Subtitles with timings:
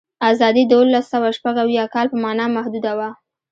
[0.29, 3.09] آزادي د اوولسسوهشپږاویا کال په معنا محدوده وه.